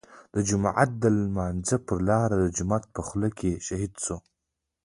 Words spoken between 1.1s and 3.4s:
لمانځه پر لار د جومات په خوله